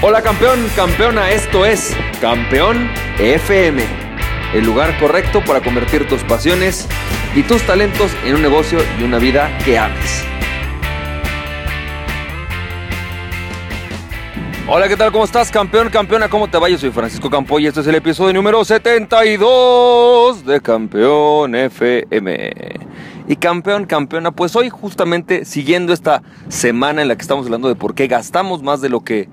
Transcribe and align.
Hola 0.00 0.22
campeón, 0.22 0.60
campeona, 0.76 1.32
esto 1.32 1.66
es 1.66 1.92
Campeón 2.20 2.88
FM, 3.18 3.82
el 4.54 4.64
lugar 4.64 4.96
correcto 5.00 5.42
para 5.44 5.60
convertir 5.60 6.06
tus 6.06 6.22
pasiones 6.22 6.86
y 7.34 7.42
tus 7.42 7.62
talentos 7.62 8.12
en 8.24 8.36
un 8.36 8.42
negocio 8.42 8.78
y 9.00 9.02
una 9.02 9.18
vida 9.18 9.50
que 9.64 9.76
ames. 9.76 10.24
Hola, 14.68 14.86
¿qué 14.86 14.96
tal? 14.96 15.10
¿Cómo 15.10 15.24
estás, 15.24 15.50
campeón, 15.50 15.90
campeona? 15.90 16.28
¿Cómo 16.28 16.48
te 16.48 16.58
va? 16.58 16.68
Yo 16.68 16.78
soy 16.78 16.90
Francisco 16.90 17.28
Campo 17.28 17.58
y 17.58 17.66
este 17.66 17.80
es 17.80 17.86
el 17.88 17.96
episodio 17.96 18.32
número 18.34 18.64
72 18.64 20.46
de 20.46 20.60
Campeón 20.60 21.56
FM. 21.56 22.52
Y 23.26 23.34
campeón, 23.34 23.84
campeona, 23.84 24.30
pues 24.30 24.54
hoy 24.54 24.70
justamente 24.70 25.44
siguiendo 25.44 25.92
esta 25.92 26.22
semana 26.48 27.02
en 27.02 27.08
la 27.08 27.16
que 27.16 27.22
estamos 27.22 27.46
hablando 27.46 27.66
de 27.66 27.74
por 27.74 27.96
qué 27.96 28.06
gastamos 28.06 28.62
más 28.62 28.80
de 28.80 28.90
lo 28.90 29.00
que 29.00 29.28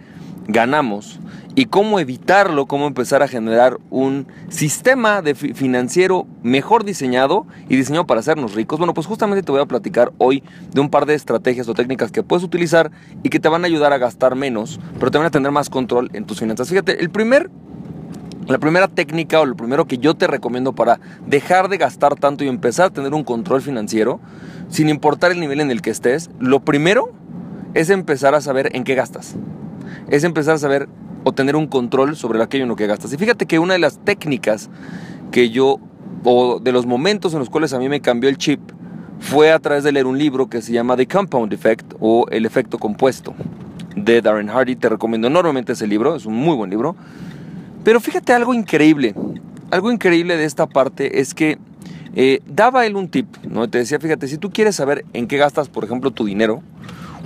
ganamos 0.48 1.20
y 1.56 1.66
cómo 1.66 2.00
evitarlo, 2.00 2.66
cómo 2.66 2.88
empezar 2.88 3.24
a 3.24 3.28
generar 3.28 3.78
un 3.90 4.28
sistema 4.50 5.22
de 5.22 5.36
financiero 5.36 6.28
mejor 6.44 6.84
diseñado 6.84 7.48
y 7.70 7.78
diseñado 7.78 8.06
para 8.06 8.20
hacernos 8.20 8.54
ricos. 8.54 8.78
Bueno, 8.78 8.94
pues 8.94 9.08
justamente 9.08 9.44
te 9.44 9.52
voy 9.52 9.62
a 9.62 9.66
platicar 9.66 10.12
hoy 10.18 10.44
de 10.74 10.82
un 10.82 10.90
par 10.90 11.06
de 11.06 11.14
estrategias 11.14 11.68
o 11.70 11.74
técnicas 11.74 12.12
que 12.12 12.24
puedes 12.24 12.44
utilizar 12.44 12.92
y 13.24 13.30
que 13.30 13.40
te 13.40 13.48
van 13.48 13.64
a 13.64 13.68
ayudar 13.68 13.94
a 13.94 13.98
gastar 13.98 14.36
menos, 14.36 14.80
pero 15.00 15.12
te 15.12 15.18
van 15.18 15.28
a 15.28 15.32
tener 15.32 15.52
más 15.52 15.70
control 15.70 16.10
en 16.14 16.26
tus 16.26 16.40
finanzas. 16.40 16.70
Fíjate, 16.70 17.02
el 17.02 17.10
primer 17.10 17.50
la 18.48 18.60
primera 18.60 18.88
técnica 18.88 19.40
o 19.40 19.46
lo 19.46 19.56
primero 19.56 19.86
que 19.86 19.98
yo 19.98 20.14
te 20.14 20.28
recomiendo 20.28 20.74
para 20.74 21.00
dejar 21.26 21.68
de 21.68 21.78
gastar 21.78 22.14
tanto 22.14 22.44
y 22.44 22.48
empezar 22.48 22.88
a 22.88 22.90
tener 22.92 23.16
un 23.16 23.24
control 23.24 23.64
financiero, 23.64 24.20
sin 24.70 24.88
importar 24.88 25.32
el 25.32 25.40
nivel 25.40 25.62
en 25.62 25.72
el 25.72 25.82
que 25.82 25.90
estés, 25.90 26.30
lo 26.38 26.60
primero 26.60 27.12
es 27.74 27.90
empezar 27.90 28.36
a 28.36 28.42
saber 28.42 28.70
en 28.76 28.84
qué 28.84 28.94
gastas 28.94 29.36
es 30.10 30.24
empezar 30.24 30.56
a 30.56 30.58
saber 30.58 30.88
o 31.24 31.32
tener 31.32 31.56
un 31.56 31.68
control 31.68 32.16
sobre 32.16 32.42
aquello 32.42 32.64
en 32.64 32.70
lo 32.70 32.76
que 32.76 32.88
gastas. 32.88 33.12
Y 33.14 33.18
fíjate 33.18 33.46
que 33.46 33.60
una 33.60 33.74
de 33.74 33.80
las 33.80 33.98
técnicas 34.00 34.70
que 35.32 35.50
yo, 35.50 35.80
o 36.24 36.60
de 36.60 36.72
los 36.72 36.86
momentos 36.86 37.34
en 37.34 37.40
los 37.40 37.50
cuales 37.50 37.74
a 37.74 37.80
mí 37.80 37.90
me 37.90 38.00
cambió 38.00 38.30
el 38.30 38.38
chip, 38.38 38.60
fue 39.20 39.52
a 39.52 39.60
través 39.60 39.84
de 39.84 39.92
leer 39.92 40.06
un 40.06 40.18
libro 40.18 40.50
que 40.50 40.62
se 40.62 40.72
llama 40.72 40.96
The 40.96 41.08
Compound 41.08 41.52
Effect 41.54 41.94
o 42.00 42.28
El 42.30 42.46
efecto 42.46 42.78
compuesto 42.78 43.34
de 43.96 44.22
Darren 44.22 44.50
Hardy. 44.50 44.76
Te 44.76 44.90
recomiendo 44.90 45.28
enormemente 45.28 45.74
ese 45.74 45.88
libro, 45.88 46.16
es 46.16 46.26
un 46.26 46.36
muy 46.36 46.56
buen 46.56 46.70
libro. 46.70 46.96
Pero 47.84 48.00
fíjate 48.00 48.34
algo 48.34 48.54
increíble, 48.54 49.16
algo 49.72 49.92
increíble 49.92 50.38
de 50.38 50.46
esta 50.46 50.68
parte 50.68 51.20
es 51.22 51.34
que 51.34 51.58
eh, 52.16 52.42
daba 52.48 52.86
él 52.86 52.96
un 52.96 53.10
tip, 53.10 53.28
¿no? 53.44 53.70
Te 53.70 53.78
decía, 53.78 54.00
fíjate, 54.00 54.28
si 54.28 54.38
tú 54.38 54.50
quieres 54.50 54.76
saber 54.76 55.06
en 55.14 55.28
qué 55.28 55.38
gastas, 55.38 55.70
por 55.70 55.84
ejemplo, 55.84 56.12
tu 56.12 56.26
dinero, 56.26 56.62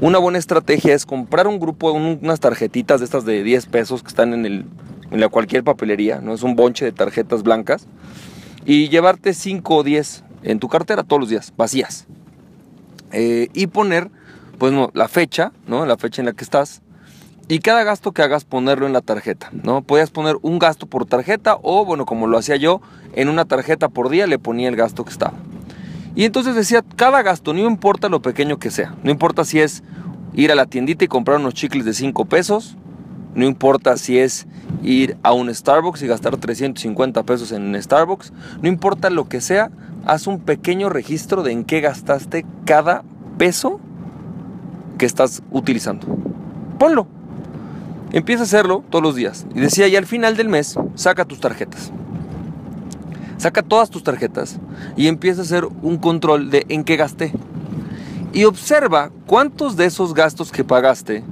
una 0.01 0.17
buena 0.17 0.37
estrategia 0.37 0.93
es 0.93 1.05
comprar 1.05 1.47
un 1.47 1.59
grupo, 1.59 1.91
unas 1.91 2.39
tarjetitas 2.39 2.99
de 2.99 3.05
estas 3.05 3.25
de 3.25 3.43
10 3.43 3.65
pesos 3.67 4.01
que 4.01 4.07
están 4.07 4.33
en, 4.33 4.45
el, 4.45 4.65
la 5.11 5.29
cualquier 5.29 5.63
papelería, 5.63 6.19
¿no? 6.21 6.33
Es 6.33 6.43
un 6.43 6.55
bonche 6.55 6.85
de 6.85 6.91
tarjetas 6.91 7.43
blancas. 7.43 7.87
Y 8.65 8.89
llevarte 8.89 9.33
5 9.33 9.75
o 9.75 9.83
10 9.83 10.23
en 10.43 10.59
tu 10.59 10.69
cartera 10.69 11.03
todos 11.03 11.19
los 11.21 11.29
días, 11.29 11.53
vacías. 11.57 12.07
Eh, 13.11 13.49
y 13.53 13.67
poner, 13.67 14.09
pues 14.57 14.71
no, 14.71 14.91
la 14.93 15.07
fecha, 15.07 15.51
¿no? 15.67 15.85
La 15.85 15.97
fecha 15.97 16.21
en 16.21 16.27
la 16.27 16.33
que 16.33 16.43
estás. 16.43 16.81
Y 17.47 17.59
cada 17.59 17.83
gasto 17.83 18.11
que 18.11 18.21
hagas 18.21 18.45
ponerlo 18.45 18.85
en 18.85 18.93
la 18.93 19.01
tarjeta, 19.01 19.49
¿no? 19.51 19.81
Podías 19.81 20.11
poner 20.11 20.37
un 20.43 20.59
gasto 20.59 20.85
por 20.85 21.05
tarjeta 21.07 21.57
o, 21.61 21.83
bueno, 21.83 22.05
como 22.05 22.27
lo 22.27 22.37
hacía 22.37 22.57
yo, 22.57 22.79
en 23.15 23.27
una 23.27 23.45
tarjeta 23.45 23.89
por 23.89 24.09
día 24.09 24.27
le 24.27 24.37
ponía 24.37 24.69
el 24.69 24.75
gasto 24.75 25.03
que 25.03 25.11
estaba. 25.11 25.33
Y 26.19 26.25
entonces 26.25 26.53
decía, 26.53 26.83
cada 26.97 27.21
gasto, 27.21 27.53
no 27.53 27.61
importa 27.61 28.09
lo 28.09 28.21
pequeño 28.21 28.59
que 28.59 28.71
sea, 28.71 28.93
no 29.03 29.09
importa 29.09 29.45
si 29.45 29.61
es 29.61 29.83
ir 30.33 30.51
a 30.51 30.55
la 30.55 30.65
tiendita 30.65 31.05
y 31.05 31.07
comprar 31.07 31.39
unos 31.39 31.53
chicles 31.53 31.85
de 31.85 31.93
5 31.93 32.25
pesos, 32.25 32.75
no 33.35 33.45
importa 33.45 33.95
si 33.95 34.19
es 34.19 34.45
ir 34.83 35.15
a 35.23 35.31
un 35.31 35.55
Starbucks 35.55 36.01
y 36.01 36.07
gastar 36.07 36.35
350 36.35 37.23
pesos 37.23 37.53
en 37.53 37.81
Starbucks, 37.81 38.33
no 38.61 38.67
importa 38.67 39.09
lo 39.09 39.29
que 39.29 39.39
sea, 39.39 39.71
haz 40.05 40.27
un 40.27 40.41
pequeño 40.41 40.89
registro 40.89 41.41
de 41.41 41.53
en 41.53 41.63
qué 41.63 41.79
gastaste 41.79 42.45
cada 42.65 43.05
peso 43.37 43.79
que 44.97 45.05
estás 45.05 45.41
utilizando. 45.51 46.05
Ponlo. 46.77 47.07
Empieza 48.11 48.41
a 48.41 48.45
hacerlo 48.45 48.83
todos 48.89 49.01
los 49.01 49.15
días. 49.15 49.45
Y 49.55 49.61
decía, 49.61 49.87
y 49.87 49.95
al 49.95 50.05
final 50.05 50.35
del 50.35 50.49
mes, 50.49 50.75
saca 50.95 51.23
tus 51.23 51.39
tarjetas. 51.39 51.93
Saca 53.39 53.63
todas 53.63 53.89
tus 53.89 54.03
tarjetas 54.03 54.59
y 54.95 55.07
empieza 55.07 55.41
a 55.41 55.45
hacer 55.45 55.65
un 55.81 55.97
control 55.97 56.51
de 56.51 56.67
en 56.69 56.83
qué 56.83 56.97
gasté. 56.97 57.33
Y 58.33 58.43
observa 58.43 59.09
cuántos 59.25 59.75
de 59.75 59.85
esos 59.85 60.13
gastos 60.13 60.51
que 60.51 60.63
pagaste 60.63 61.23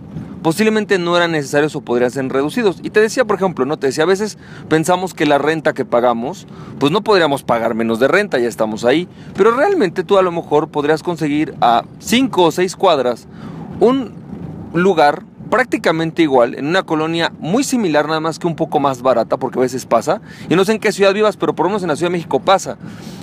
posiblemente 0.48 0.98
no 0.98 1.18
eran 1.18 1.34
necesarios 1.34 1.76
o 1.76 1.82
podrían 1.82 2.10
ser 2.10 2.30
reducidos. 2.30 2.80
Y 2.82 2.90
te 2.90 3.02
decía, 3.02 3.26
por 3.26 3.36
ejemplo, 3.36 3.66
no 3.66 3.78
te 3.78 3.88
decía, 3.88 4.06
a 4.06 4.08
veces 4.08 4.38
pensamos 4.70 5.14
que 5.14 5.26
la 5.26 5.38
renta 5.38 5.74
que 5.74 5.84
pagamos, 5.84 6.48
pues 6.80 6.90
no 6.90 7.04
podríamos 7.04 7.44
pagar 7.44 7.76
menos 7.76 8.00
de 8.00 8.08
renta, 8.08 8.40
ya 8.40 8.48
estamos 8.48 8.86
ahí, 8.86 9.10
pero 9.36 9.52
realmente 9.52 10.06
tú 10.06 10.18
a 10.18 10.22
lo 10.22 10.32
mejor 10.32 10.70
podrías 10.70 11.04
conseguir 11.04 11.54
a 11.60 11.84
5 12.00 12.44
o 12.44 12.52
6 12.52 12.78
cuadras 12.78 13.28
un 13.82 14.14
lugar 14.74 15.24
prácticamente 15.48 16.22
igual, 16.22 16.56
en 16.56 16.68
una 16.68 16.84
colonia 16.84 17.32
muy 17.40 17.64
similar, 17.64 18.08
nada 18.08 18.20
más 18.20 18.40
que 18.40 18.48
un 18.48 18.56
poco 18.56 18.80
más 18.80 19.02
barata, 19.02 19.38
porque 19.38 19.60
a 19.60 19.62
veces 19.62 19.86
pasa. 19.86 20.22
Y 20.50 20.56
no 20.56 20.66
sé 20.66 20.74
en 20.74 20.80
qué 20.80 20.92
ciudad 20.92 21.14
vivas, 21.14 21.38
pero 21.38 21.56
por 21.56 21.66
lo 21.66 21.70
menos 21.70 21.84
en 21.84 21.90
la 21.90 21.96
Ciudad 21.96 22.12
de 22.12 22.18
México 22.18 22.40
pasa. 22.40 22.78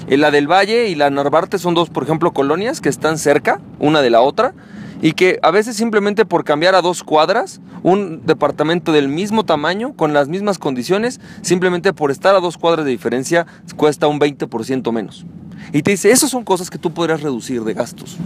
En 0.09 0.21
la 0.21 0.31
del 0.31 0.51
Valle 0.51 0.89
y 0.89 0.95
la 0.95 1.11
Narvarte 1.11 1.59
son 1.59 1.75
dos, 1.75 1.91
por 1.91 2.03
ejemplo, 2.03 2.33
colonias 2.33 2.81
que 2.81 2.89
están 2.89 3.19
cerca, 3.19 3.61
una 3.79 4.03
de 4.03 4.11
la 4.11 4.21
otra, 4.21 4.55
y 5.03 5.13
que 5.13 5.39
a 5.43 5.51
veces 5.51 5.77
simplemente 5.77 6.25
por 6.25 6.45
cambiar 6.45 6.75
a 6.75 6.83
dos 6.83 7.03
cuadras, 7.03 7.61
un 7.83 8.23
departamento 8.25 8.93
del 8.93 9.09
mismo 9.09 9.45
tamaño, 9.45 9.95
con 9.95 10.13
las 10.13 10.29
mismas 10.29 10.59
condiciones, 10.59 11.21
simplemente 11.43 11.93
por 11.93 12.11
estar 12.11 12.35
a 12.35 12.41
dos 12.41 12.57
cuadras 12.57 12.85
de 12.85 12.91
diferencia, 12.91 13.47
cuesta 13.77 14.07
un 14.07 14.19
20% 14.19 14.93
menos. 14.93 15.27
Y 15.73 15.83
te 15.83 15.93
dice, 15.93 16.11
esas 16.11 16.31
son 16.31 16.45
cosas 16.45 16.71
que 16.71 16.79
tú 16.79 16.93
podrías 16.93 17.23
reducir 17.23 17.65
de 17.65 17.75
gastos. 17.75 18.17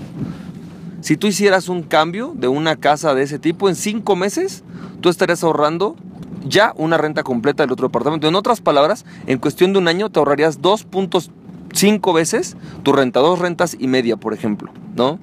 Si 1.01 1.17
tú 1.17 1.27
hicieras 1.29 1.69
un 1.69 1.83
cambio 1.83 2.33
de 2.35 2.49
una 2.49 2.77
casa 2.77 3.15
de 3.15 3.23
ese 3.23 3.39
tipo, 3.39 3.69
en 3.69 3.77
cinco 3.77 4.17
meses 4.17 4.65
tú 5.01 5.09
estarías 5.09 5.45
ahorrando 5.45 5.97
ya 6.45 6.73
una 6.77 6.99
renta 6.99 7.23
completa 7.23 7.63
del 7.63 7.73
otro 7.73 7.89
departamento. 7.89 8.27
En 8.29 8.35
otras 8.35 8.61
palabras, 8.61 9.05
en 9.27 9.39
cuestión 9.39 9.73
de 9.73 9.79
un 9.79 9.89
año 9.89 10.11
te 10.11 10.19
ahorrarías 10.19 10.61
2.5 10.61 12.15
veces 12.15 12.57
tu 12.83 12.93
renta, 12.93 13.21
dos 13.21 13.39
rentas 13.39 13.77
y 13.79 13.87
media, 13.87 14.17
por 14.17 14.35
ejemplo, 14.35 14.73
¿no? 14.97 15.19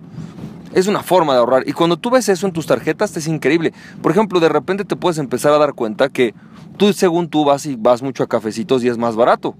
Es 0.73 0.87
una 0.87 1.03
forma 1.03 1.33
de 1.33 1.39
ahorrar. 1.39 1.63
Y 1.67 1.71
cuando 1.71 1.97
tú 1.97 2.09
ves 2.09 2.27
eso 2.27 2.45
en 2.45 2.53
tus 2.53 2.65
tarjetas, 2.65 3.15
es 3.15 3.27
increíble. 3.27 3.73
Por 4.01 4.11
ejemplo, 4.11 4.41
de 4.41 4.49
repente 4.49 4.83
te 4.83 4.97
puedes 4.97 5.17
empezar 5.17 5.53
a 5.53 5.57
dar 5.57 5.73
cuenta 5.73 6.09
que 6.09 6.33
tú, 6.77 6.91
según 6.91 7.29
tú, 7.29 7.45
vas 7.45 7.65
y 7.65 7.77
vas 7.77 8.01
mucho 8.01 8.23
a 8.23 8.27
cafecitos 8.27 8.83
y 8.83 8.89
es 8.89 8.97
más 8.97 9.15
barato. 9.15 9.55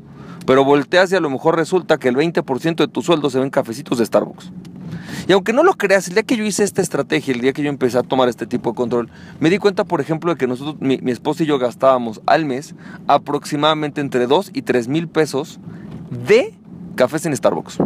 Pero 0.45 0.65
volteas 0.65 1.11
y 1.11 1.15
a 1.15 1.21
lo 1.21 1.29
mejor 1.29 1.55
resulta 1.55 1.97
que 1.97 2.09
el 2.09 2.17
20% 2.17 2.75
de 2.75 2.87
tu 2.89 3.01
sueldo 3.01 3.29
se 3.29 3.39
ven 3.39 3.49
cafecitos 3.49 3.97
de 3.97 4.05
Starbucks. 4.05 4.51
Y 5.27 5.31
aunque 5.31 5.53
no 5.53 5.63
lo 5.63 5.73
creas, 5.73 6.07
el 6.07 6.13
día 6.13 6.23
que 6.23 6.37
yo 6.37 6.43
hice 6.43 6.63
esta 6.63 6.81
estrategia, 6.81 7.33
el 7.33 7.41
día 7.41 7.53
que 7.53 7.63
yo 7.63 7.69
empecé 7.69 7.97
a 7.97 8.03
tomar 8.03 8.29
este 8.29 8.45
tipo 8.45 8.71
de 8.71 8.75
control, 8.75 9.09
me 9.39 9.49
di 9.49 9.57
cuenta, 9.57 9.83
por 9.83 10.01
ejemplo, 10.01 10.31
de 10.31 10.37
que 10.37 10.47
nosotros, 10.47 10.75
mi, 10.79 10.99
esposa 11.11 11.43
y 11.43 11.45
yo 11.45 11.57
gastábamos 11.57 12.21
al 12.25 12.45
mes 12.45 12.75
aproximadamente 13.07 14.01
entre 14.01 14.27
2 14.27 14.51
y 14.53 14.61
3 14.61 14.87
mil 14.87 15.07
pesos 15.07 15.59
de 16.27 16.53
cafés 16.95 17.25
en 17.25 17.35
Starbucks. 17.35 17.77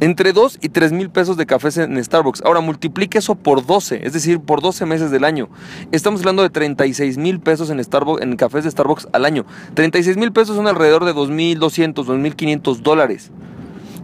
Entre 0.00 0.32
2 0.32 0.58
y 0.60 0.68
3 0.70 0.92
mil 0.92 1.08
pesos 1.08 1.36
de 1.36 1.46
cafés 1.46 1.78
en 1.78 2.02
Starbucks. 2.02 2.42
Ahora 2.42 2.60
multiplique 2.60 3.18
eso 3.18 3.36
por 3.36 3.64
12, 3.64 4.06
es 4.06 4.12
decir, 4.12 4.40
por 4.40 4.60
12 4.60 4.86
meses 4.86 5.10
del 5.10 5.24
año. 5.24 5.48
Estamos 5.92 6.20
hablando 6.20 6.42
de 6.42 6.50
36 6.50 7.16
mil 7.16 7.40
pesos 7.40 7.70
en, 7.70 7.82
Starbucks, 7.82 8.22
en 8.22 8.36
cafés 8.36 8.64
de 8.64 8.70
Starbucks 8.70 9.08
al 9.12 9.24
año. 9.24 9.46
36 9.74 10.16
mil 10.16 10.32
pesos 10.32 10.56
son 10.56 10.66
alrededor 10.66 11.04
de 11.04 11.14
2.200, 11.14 11.94
2.500 11.94 12.76
dólares. 12.78 13.30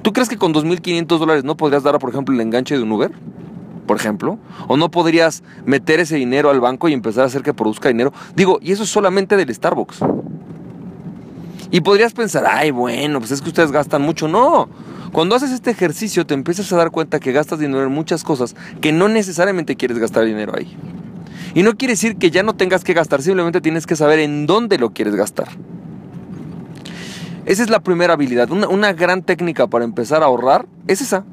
¿Tú 0.03 0.13
crees 0.13 0.29
que 0.29 0.39
con 0.39 0.55
2.500 0.55 1.19
dólares 1.19 1.45
no 1.45 1.57
podrías 1.57 1.83
dar, 1.83 1.99
por 1.99 2.11
ejemplo, 2.11 2.35
el 2.35 2.41
enganche 2.41 2.77
de 2.77 2.83
un 2.83 2.93
Uber? 2.93 3.13
Por 3.87 3.99
ejemplo. 3.99 4.39
¿O 4.67 4.77
no 4.77 4.91
podrías 4.91 5.43
meter 5.67 6.01
ese 6.01 6.17
dinero 6.17 6.51
al 6.51 6.61
banco 6.61 6.89
y 6.89 6.93
empezar 6.93 7.25
a 7.25 7.27
hacer 7.27 7.43
que 7.43 7.53
produzca 7.53 7.89
dinero? 7.89 8.13
Digo, 8.35 8.59
y 8.63 8.73
eso 8.73 8.85
es 8.85 8.89
solamente 8.89 9.37
del 9.37 9.55
Starbucks. 9.55 10.01
Y 11.71 11.83
podrías 11.83 12.13
pensar, 12.15 12.45
ay, 12.49 12.71
bueno, 12.71 13.19
pues 13.19 13.31
es 13.31 13.43
que 13.43 13.49
ustedes 13.49 13.73
gastan 13.73 14.03
mucho. 14.03 14.27
No. 14.27 14.69
Cuando 15.13 15.35
haces 15.35 15.51
este 15.51 15.71
ejercicio 15.71 16.25
te 16.25 16.35
empiezas 16.35 16.73
a 16.73 16.77
dar 16.77 16.91
cuenta 16.91 17.21
que 17.21 17.33
gastas 17.33 17.59
dinero 17.59 17.83
en 17.83 17.93
muchas 17.93 18.23
cosas 18.23 18.55
que 18.81 18.93
no 18.93 19.09
necesariamente 19.09 19.77
quieres 19.77 19.99
gastar 19.99 20.25
dinero 20.25 20.53
ahí. 20.57 20.77
Y 21.55 21.63
no 21.63 21.77
quiere 21.77 21.93
decir 21.93 22.17
que 22.17 22.31
ya 22.31 22.43
no 22.43 22.55
tengas 22.55 22.85
que 22.85 22.95
gastar, 22.95 23.21
simplemente 23.23 23.61
tienes 23.61 23.87
que 23.87 23.97
saber 23.97 24.21
en 24.21 24.47
dónde 24.47 24.79
lo 24.79 24.91
quieres 24.91 25.17
gastar. 25.17 25.49
Esa 27.47 27.63
es 27.63 27.71
la 27.71 27.81
primera 27.81 28.15
habilidad. 28.15 28.51
Una, 28.51 28.93
gran 28.93 29.23
técnica 29.23 29.67
para 29.67 29.85
empezar 29.85 30.23
a 30.23 30.27
ahorrar 30.27 30.67
es 30.87 31.01
esa. 31.01 31.25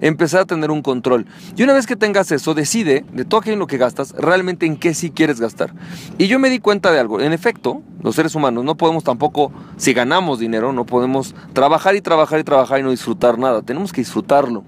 Empezar 0.00 0.42
a 0.42 0.44
tener 0.46 0.70
un 0.70 0.80
control. 0.80 1.26
Y 1.56 1.62
una 1.62 1.74
vez 1.74 1.86
que 1.86 1.96
tengas 1.96 2.32
eso, 2.32 2.54
decide 2.54 3.04
de 3.12 3.24
todo 3.24 3.40
aquello 3.40 3.54
en 3.54 3.58
lo 3.58 3.66
que 3.66 3.76
gastas, 3.76 4.12
realmente 4.16 4.64
en 4.64 4.76
qué 4.76 4.94
sí 4.94 5.10
quieres 5.10 5.40
gastar. 5.40 5.74
Y 6.16 6.26
yo 6.26 6.38
me 6.38 6.48
di 6.48 6.58
cuenta 6.58 6.90
de 6.90 6.98
algo. 6.98 7.20
En 7.20 7.32
efecto, 7.32 7.82
los 8.02 8.14
seres 8.14 8.34
humanos 8.34 8.64
no 8.64 8.76
podemos 8.76 9.04
tampoco, 9.04 9.52
si 9.76 9.92
ganamos 9.92 10.38
dinero, 10.38 10.72
no 10.72 10.86
podemos 10.86 11.34
trabajar 11.52 11.96
y 11.96 12.00
trabajar 12.00 12.40
y 12.40 12.44
trabajar 12.44 12.80
y 12.80 12.82
no 12.82 12.90
disfrutar 12.90 13.38
nada. 13.38 13.60
Tenemos 13.60 13.92
que 13.92 14.00
disfrutarlo. 14.00 14.64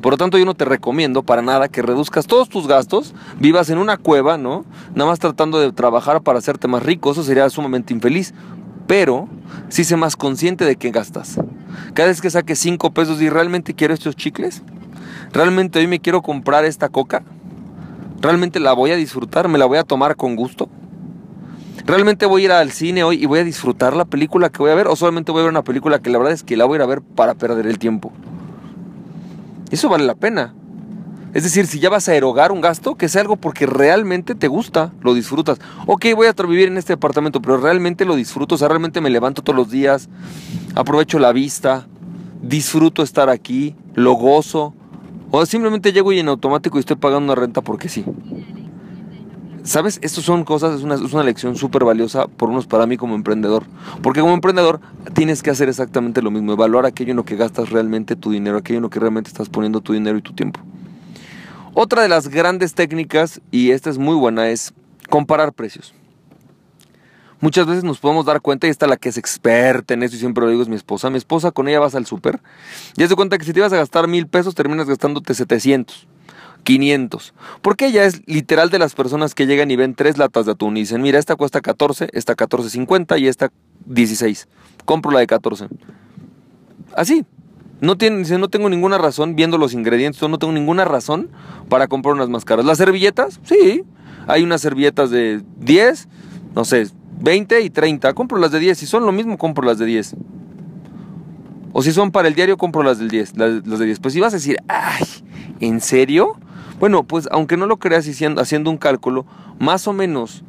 Por 0.00 0.12
lo 0.12 0.16
tanto, 0.16 0.38
yo 0.38 0.44
no 0.44 0.54
te 0.54 0.64
recomiendo 0.64 1.22
para 1.22 1.42
nada 1.42 1.68
que 1.68 1.82
reduzcas 1.82 2.26
todos 2.26 2.48
tus 2.48 2.68
gastos, 2.68 3.14
vivas 3.40 3.68
en 3.70 3.78
una 3.78 3.96
cueva, 3.96 4.38
¿no? 4.38 4.64
Nada 4.94 5.10
más 5.10 5.18
tratando 5.18 5.58
de 5.58 5.72
trabajar 5.72 6.22
para 6.22 6.38
hacerte 6.38 6.68
más 6.68 6.84
rico, 6.84 7.10
eso 7.10 7.24
sería 7.24 7.50
sumamente 7.50 7.92
infeliz. 7.92 8.32
Pero 8.88 9.28
sí 9.68 9.84
sé 9.84 9.96
más 9.96 10.16
consciente 10.16 10.64
de 10.64 10.74
qué 10.74 10.90
gastas. 10.90 11.38
Cada 11.94 12.08
vez 12.08 12.20
que 12.20 12.30
saques 12.30 12.58
5 12.58 12.90
pesos 12.90 13.22
y 13.22 13.28
realmente 13.28 13.74
quiero 13.74 13.94
estos 13.94 14.16
chicles, 14.16 14.62
realmente 15.32 15.78
hoy 15.78 15.86
me 15.86 16.00
quiero 16.00 16.22
comprar 16.22 16.64
esta 16.64 16.88
coca, 16.88 17.22
realmente 18.20 18.58
la 18.58 18.72
voy 18.72 18.90
a 18.90 18.96
disfrutar, 18.96 19.46
me 19.46 19.58
la 19.58 19.66
voy 19.66 19.78
a 19.78 19.84
tomar 19.84 20.16
con 20.16 20.34
gusto. 20.34 20.68
¿Realmente 21.84 22.26
voy 22.26 22.42
a 22.42 22.44
ir 22.46 22.52
al 22.52 22.70
cine 22.72 23.04
hoy 23.04 23.22
y 23.22 23.26
voy 23.26 23.40
a 23.40 23.44
disfrutar 23.44 23.94
la 23.94 24.06
película 24.06 24.48
que 24.48 24.58
voy 24.58 24.70
a 24.70 24.74
ver? 24.74 24.88
¿O 24.88 24.96
solamente 24.96 25.32
voy 25.32 25.42
a 25.42 25.44
ver 25.44 25.52
una 25.52 25.64
película 25.64 26.00
que 26.00 26.10
la 26.10 26.18
verdad 26.18 26.32
es 26.32 26.42
que 26.42 26.56
la 26.56 26.64
voy 26.64 26.74
a 26.74 26.78
ir 26.78 26.82
a 26.82 26.86
ver 26.86 27.02
para 27.02 27.34
perder 27.34 27.66
el 27.66 27.78
tiempo? 27.78 28.10
Eso 29.70 29.90
vale 29.90 30.04
la 30.04 30.14
pena. 30.14 30.54
Es 31.34 31.42
decir, 31.42 31.66
si 31.66 31.78
ya 31.78 31.90
vas 31.90 32.08
a 32.08 32.14
erogar 32.14 32.52
un 32.52 32.60
gasto, 32.60 32.94
que 32.94 33.08
sea 33.08 33.20
algo 33.20 33.36
porque 33.36 33.66
realmente 33.66 34.34
te 34.34 34.48
gusta, 34.48 34.92
lo 35.02 35.12
disfrutas. 35.12 35.60
Ok, 35.86 36.06
voy 36.16 36.26
a 36.26 36.32
vivir 36.32 36.68
en 36.68 36.78
este 36.78 36.94
departamento, 36.94 37.42
pero 37.42 37.58
realmente 37.58 38.06
lo 38.06 38.16
disfruto, 38.16 38.54
o 38.54 38.58
sea, 38.58 38.68
realmente 38.68 39.00
me 39.00 39.10
levanto 39.10 39.42
todos 39.42 39.56
los 39.56 39.70
días, 39.70 40.08
aprovecho 40.74 41.18
la 41.18 41.32
vista, 41.32 41.86
disfruto 42.42 43.02
estar 43.02 43.28
aquí, 43.28 43.76
lo 43.94 44.12
gozo. 44.14 44.74
O 45.30 45.44
simplemente 45.44 45.92
llego 45.92 46.10
y 46.12 46.20
en 46.20 46.28
automático 46.28 46.78
estoy 46.78 46.96
pagando 46.96 47.32
una 47.32 47.40
renta 47.40 47.60
porque 47.60 47.90
sí. 47.90 48.04
¿Sabes? 49.62 49.98
Estas 50.00 50.24
son 50.24 50.44
cosas, 50.44 50.78
es 50.78 50.82
una, 50.82 50.94
es 50.94 51.12
una 51.12 51.22
lección 51.22 51.54
súper 51.54 51.84
valiosa 51.84 52.26
por 52.26 52.48
unos 52.48 52.66
para 52.66 52.86
mí 52.86 52.96
como 52.96 53.14
emprendedor. 53.14 53.64
Porque 54.02 54.22
como 54.22 54.32
emprendedor 54.32 54.80
tienes 55.12 55.42
que 55.42 55.50
hacer 55.50 55.68
exactamente 55.68 56.22
lo 56.22 56.30
mismo, 56.30 56.54
evaluar 56.54 56.86
aquello 56.86 57.10
en 57.10 57.18
lo 57.18 57.26
que 57.26 57.36
gastas 57.36 57.68
realmente 57.68 58.16
tu 58.16 58.30
dinero, 58.30 58.56
aquello 58.56 58.78
en 58.78 58.84
lo 58.84 58.90
que 58.90 58.98
realmente 58.98 59.28
estás 59.28 59.50
poniendo 59.50 59.82
tu 59.82 59.92
dinero 59.92 60.16
y 60.16 60.22
tu 60.22 60.32
tiempo. 60.32 60.60
Otra 61.74 62.02
de 62.02 62.08
las 62.08 62.28
grandes 62.28 62.74
técnicas, 62.74 63.40
y 63.50 63.70
esta 63.70 63.90
es 63.90 63.98
muy 63.98 64.14
buena, 64.16 64.48
es 64.48 64.72
comparar 65.08 65.52
precios. 65.52 65.94
Muchas 67.40 67.66
veces 67.66 67.84
nos 67.84 68.00
podemos 68.00 68.26
dar 68.26 68.40
cuenta, 68.40 68.66
y 68.66 68.70
esta 68.70 68.86
es 68.86 68.90
la 68.90 68.96
que 68.96 69.10
es 69.10 69.16
experta 69.16 69.94
en 69.94 70.02
eso, 70.02 70.16
y 70.16 70.18
siempre 70.18 70.44
lo 70.44 70.50
digo, 70.50 70.62
es 70.62 70.68
mi 70.68 70.76
esposa. 70.76 71.08
Mi 71.08 71.18
esposa, 71.18 71.52
con 71.52 71.68
ella 71.68 71.78
vas 71.78 71.94
al 71.94 72.06
súper, 72.06 72.40
y 72.96 73.02
haz 73.02 73.10
de 73.10 73.16
cuenta 73.16 73.38
que 73.38 73.44
si 73.44 73.52
te 73.52 73.60
ibas 73.60 73.72
a 73.72 73.76
gastar 73.76 74.08
mil 74.08 74.26
pesos, 74.26 74.54
terminas 74.54 74.88
gastándote 74.88 75.34
700. 75.34 76.08
500. 76.64 77.34
Porque 77.62 77.86
ella 77.86 78.04
es 78.04 78.26
literal 78.26 78.68
de 78.68 78.78
las 78.78 78.94
personas 78.94 79.34
que 79.34 79.46
llegan 79.46 79.70
y 79.70 79.76
ven 79.76 79.94
tres 79.94 80.18
latas 80.18 80.44
de 80.44 80.52
atún 80.52 80.76
y 80.76 80.80
dicen, 80.80 81.00
mira, 81.00 81.18
esta 81.18 81.36
cuesta 81.36 81.60
14, 81.60 82.10
esta 82.12 82.34
14.50 82.36 83.18
y 83.20 83.28
esta 83.28 83.50
16. 83.86 84.48
Compro 84.84 85.10
la 85.10 85.20
de 85.20 85.26
14. 85.26 85.68
Así. 86.94 87.24
No, 87.80 87.96
tiene, 87.96 88.22
no 88.38 88.48
tengo 88.48 88.68
ninguna 88.68 88.98
razón, 88.98 89.36
viendo 89.36 89.56
los 89.56 89.72
ingredientes, 89.72 90.20
no 90.28 90.38
tengo 90.38 90.52
ninguna 90.52 90.84
razón 90.84 91.30
para 91.68 91.86
comprar 91.86 92.14
unas 92.14 92.28
más 92.28 92.44
caras. 92.44 92.64
¿Las 92.64 92.78
servilletas? 92.78 93.40
Sí. 93.44 93.84
Hay 94.26 94.42
unas 94.42 94.60
servilletas 94.60 95.10
de 95.10 95.42
10, 95.60 96.08
no 96.54 96.64
sé, 96.64 96.88
20 97.20 97.60
y 97.60 97.70
30. 97.70 98.12
Compro 98.14 98.38
las 98.38 98.50
de 98.50 98.58
10. 98.58 98.78
Si 98.78 98.86
son 98.86 99.06
lo 99.06 99.12
mismo, 99.12 99.38
compro 99.38 99.64
las 99.64 99.78
de 99.78 99.86
10. 99.86 100.16
O 101.72 101.82
si 101.82 101.92
son 101.92 102.10
para 102.10 102.28
el 102.28 102.34
diario, 102.34 102.56
compro 102.56 102.82
las 102.82 102.98
del 102.98 103.08
10, 103.08 103.36
las, 103.36 103.66
las 103.66 103.78
de 103.78 103.86
10. 103.86 104.00
Pues 104.00 104.14
si 104.14 104.20
vas 104.20 104.32
a 104.32 104.36
decir, 104.36 104.56
ay, 104.68 105.04
¿en 105.60 105.80
serio? 105.80 106.36
Bueno, 106.80 107.04
pues 107.04 107.28
aunque 107.30 107.56
no 107.56 107.66
lo 107.66 107.78
creas 107.78 108.08
haciendo 108.36 108.70
un 108.70 108.78
cálculo, 108.78 109.26
más 109.58 109.86
o 109.86 109.92
menos 109.92 110.42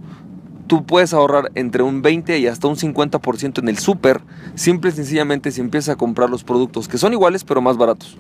tú 0.69 0.85
puedes 0.85 1.15
ahorrar 1.15 1.51
entre 1.55 1.81
un 1.81 2.03
20 2.03 2.37
y 2.37 2.45
hasta 2.45 2.67
un 2.67 2.75
50% 2.75 3.57
en 3.57 3.69
el 3.69 3.79
súper, 3.79 4.21
simple 4.53 4.91
y 4.91 4.93
sencillamente 4.93 5.51
si 5.51 5.61
empiezas 5.61 5.95
a 5.95 5.97
comprar 5.97 6.29
los 6.29 6.43
productos 6.43 6.87
que 6.87 6.99
son 6.99 7.11
iguales 7.11 7.43
pero 7.43 7.59
más 7.59 7.75
baratos. 7.75 8.15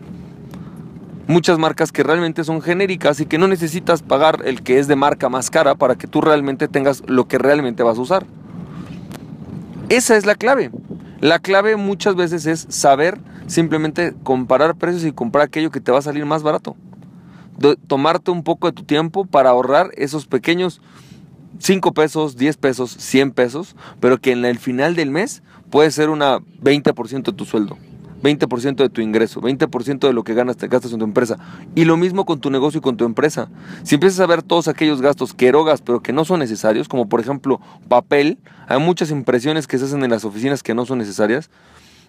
Muchas 1.27 1.59
marcas 1.59 1.91
que 1.91 2.01
realmente 2.01 2.43
son 2.43 2.63
genéricas 2.63 3.19
y 3.19 3.27
que 3.27 3.37
no 3.37 3.47
necesitas 3.47 4.01
pagar 4.01 4.39
el 4.45 4.63
que 4.63 4.79
es 4.79 4.87
de 4.87 4.95
marca 4.95 5.29
más 5.29 5.51
cara 5.51 5.75
para 5.75 5.95
que 5.95 6.07
tú 6.07 6.21
realmente 6.21 6.67
tengas 6.67 7.03
lo 7.05 7.27
que 7.27 7.37
realmente 7.37 7.83
vas 7.83 7.99
a 7.99 8.01
usar. 8.01 8.25
Esa 9.89 10.17
es 10.17 10.25
la 10.25 10.33
clave. 10.33 10.71
La 11.21 11.37
clave 11.37 11.75
muchas 11.75 12.15
veces 12.15 12.47
es 12.47 12.65
saber 12.69 13.19
simplemente 13.45 14.15
comparar 14.23 14.75
precios 14.75 15.05
y 15.05 15.11
comprar 15.11 15.45
aquello 15.45 15.69
que 15.69 15.81
te 15.81 15.91
va 15.91 15.99
a 15.99 16.01
salir 16.01 16.25
más 16.25 16.41
barato 16.41 16.75
tomarte 17.87 18.31
un 18.31 18.43
poco 18.43 18.67
de 18.67 18.73
tu 18.73 18.83
tiempo 18.83 19.25
para 19.25 19.49
ahorrar 19.49 19.91
esos 19.95 20.25
pequeños 20.25 20.81
5 21.59 21.93
pesos, 21.93 22.35
10 22.37 22.57
pesos, 22.57 22.91
100 22.91 23.31
pesos, 23.31 23.75
pero 23.99 24.19
que 24.19 24.31
en 24.31 24.43
el 24.45 24.57
final 24.57 24.95
del 24.95 25.11
mes 25.11 25.43
puede 25.69 25.91
ser 25.91 26.09
una 26.09 26.39
20% 26.39 27.23
de 27.23 27.33
tu 27.33 27.45
sueldo. 27.45 27.77
20% 28.21 28.75
de 28.75 28.89
tu 28.89 29.01
ingreso, 29.01 29.41
20% 29.41 29.99
de 29.99 30.13
lo 30.13 30.23
que 30.23 30.33
ganas 30.33 30.57
te 30.57 30.67
gastas 30.67 30.91
en 30.91 30.99
tu 30.99 31.05
empresa. 31.05 31.37
Y 31.75 31.85
lo 31.85 31.97
mismo 31.97 32.25
con 32.25 32.39
tu 32.39 32.49
negocio 32.49 32.79
y 32.79 32.81
con 32.81 32.97
tu 32.97 33.05
empresa. 33.05 33.49
Si 33.83 33.95
empiezas 33.95 34.19
a 34.19 34.25
ver 34.25 34.43
todos 34.43 34.67
aquellos 34.67 35.01
gastos 35.01 35.33
que 35.33 35.47
erogas 35.47 35.81
pero 35.81 36.01
que 36.01 36.13
no 36.13 36.25
son 36.25 36.39
necesarios, 36.39 36.87
como 36.87 37.07
por 37.07 37.19
ejemplo 37.19 37.61
papel, 37.87 38.39
hay 38.67 38.79
muchas 38.79 39.11
impresiones 39.11 39.67
que 39.67 39.77
se 39.77 39.85
hacen 39.85 40.03
en 40.03 40.11
las 40.11 40.25
oficinas 40.25 40.63
que 40.63 40.73
no 40.73 40.85
son 40.85 40.97
necesarias, 40.97 41.49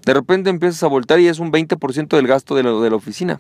de 0.05 0.15
repente 0.15 0.51
empiezas 0.51 0.83
a 0.83 0.87
voltar 0.87 1.21
y 1.21 1.29
es 1.29 1.39
un 1.39 1.53
20% 1.53 2.09
del 2.09 2.27
gasto 2.27 2.55
de 2.55 2.63
de 2.63 2.91
la 2.91 2.97
oficina. 2.97 3.39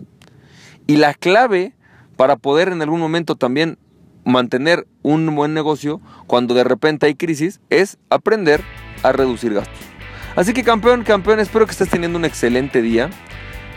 Y 0.86 0.96
la 0.96 1.14
clave 1.14 1.74
para 2.16 2.36
poder 2.36 2.68
en 2.68 2.82
algún 2.82 3.00
momento 3.00 3.36
también 3.36 3.78
mantener 4.24 4.86
un 5.02 5.34
buen 5.34 5.54
negocio 5.54 6.00
cuando 6.26 6.54
de 6.54 6.64
repente 6.64 7.06
hay 7.06 7.14
crisis 7.14 7.60
es 7.70 7.98
aprender 8.10 8.62
a 9.02 9.12
reducir 9.12 9.54
gastos. 9.54 9.78
Así 10.36 10.52
que 10.52 10.62
campeón, 10.62 11.02
campeón, 11.02 11.40
espero 11.40 11.66
que 11.66 11.72
estés 11.72 11.88
teniendo 11.88 12.18
un 12.18 12.24
excelente 12.24 12.82
día. 12.82 13.10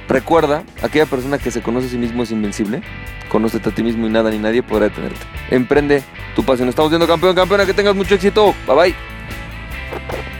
Recuerda, 0.07 0.63
aquella 0.81 1.05
persona 1.05 1.37
que 1.37 1.51
se 1.51 1.61
conoce 1.61 1.87
a 1.87 1.89
sí 1.89 1.97
mismo 1.97 2.23
es 2.23 2.31
invencible. 2.31 2.81
Conócete 3.29 3.69
a 3.69 3.71
ti 3.75 3.83
mismo 3.83 4.05
y 4.05 4.09
nada 4.09 4.29
ni 4.29 4.37
nadie 4.37 4.61
podrá 4.61 4.89
detenerte. 4.89 5.21
Emprende 5.49 6.03
tu 6.35 6.43
pasión. 6.43 6.69
Estamos 6.69 6.91
viendo 6.91 7.07
campeón, 7.07 7.35
campeona, 7.35 7.65
que 7.65 7.73
tengas 7.73 7.95
mucho 7.95 8.15
éxito. 8.15 8.53
Bye 8.67 8.75
bye. 8.75 10.32